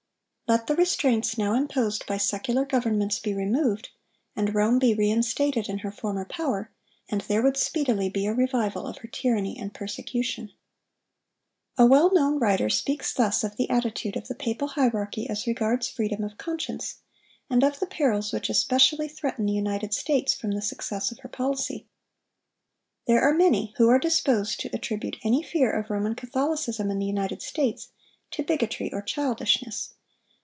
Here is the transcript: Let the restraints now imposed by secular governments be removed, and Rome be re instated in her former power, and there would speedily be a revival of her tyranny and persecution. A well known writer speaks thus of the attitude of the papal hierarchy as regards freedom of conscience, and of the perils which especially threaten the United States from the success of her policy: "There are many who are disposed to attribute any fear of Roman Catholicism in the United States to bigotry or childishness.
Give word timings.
Let 0.47 0.67
the 0.67 0.75
restraints 0.75 1.37
now 1.37 1.53
imposed 1.53 2.05
by 2.05 2.17
secular 2.17 2.65
governments 2.65 3.19
be 3.19 3.33
removed, 3.33 3.87
and 4.35 4.53
Rome 4.53 4.79
be 4.79 4.93
re 4.93 5.09
instated 5.09 5.69
in 5.69 5.77
her 5.77 5.93
former 5.93 6.25
power, 6.25 6.73
and 7.07 7.21
there 7.21 7.41
would 7.41 7.55
speedily 7.55 8.09
be 8.09 8.25
a 8.25 8.33
revival 8.33 8.85
of 8.85 8.97
her 8.97 9.07
tyranny 9.07 9.57
and 9.57 9.73
persecution. 9.73 10.51
A 11.77 11.85
well 11.85 12.13
known 12.13 12.37
writer 12.37 12.67
speaks 12.69 13.13
thus 13.13 13.45
of 13.45 13.55
the 13.55 13.69
attitude 13.69 14.17
of 14.17 14.27
the 14.27 14.35
papal 14.35 14.67
hierarchy 14.67 15.25
as 15.29 15.47
regards 15.47 15.87
freedom 15.87 16.21
of 16.21 16.37
conscience, 16.37 16.97
and 17.49 17.63
of 17.63 17.79
the 17.79 17.87
perils 17.87 18.33
which 18.33 18.49
especially 18.49 19.07
threaten 19.07 19.45
the 19.45 19.53
United 19.53 19.93
States 19.93 20.33
from 20.33 20.51
the 20.51 20.61
success 20.61 21.13
of 21.13 21.19
her 21.19 21.29
policy: 21.29 21.87
"There 23.07 23.21
are 23.21 23.33
many 23.33 23.73
who 23.77 23.87
are 23.87 23.99
disposed 23.99 24.59
to 24.59 24.75
attribute 24.75 25.15
any 25.23 25.43
fear 25.43 25.71
of 25.71 25.89
Roman 25.89 26.13
Catholicism 26.13 26.91
in 26.91 26.99
the 26.99 27.05
United 27.05 27.41
States 27.41 27.93
to 28.31 28.43
bigotry 28.43 28.91
or 28.91 29.01
childishness. 29.01 29.93